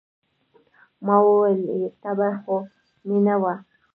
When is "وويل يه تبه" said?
1.25-2.29